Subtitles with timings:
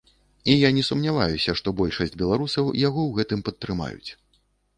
[0.43, 4.09] І я не сумняваюся, што большасць беларусаў яго ў гэтым падтрымаюць.